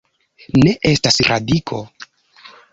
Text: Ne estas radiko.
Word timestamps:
Ne 0.61 0.73
estas 0.93 1.21
radiko. 1.29 1.85